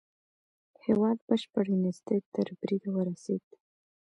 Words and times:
هېواد 0.85 1.17
بشپړې 1.27 1.75
نېستۍ 1.83 2.19
تر 2.33 2.47
بريده 2.59 2.89
ورسېد. 2.93 3.43